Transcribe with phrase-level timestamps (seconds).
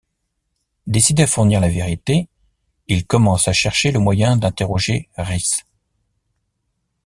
[0.87, 2.27] Décidé à découvrir la vérité,
[2.87, 5.61] ils commencent à chercher le moyen d’interroger Rhys.